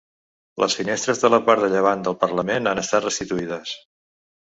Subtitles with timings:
[0.63, 3.81] Les finestres de la part de llevant del parament han estat restituïdes.